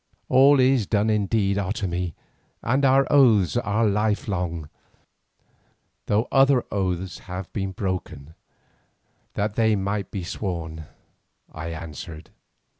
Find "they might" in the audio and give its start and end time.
9.53-10.09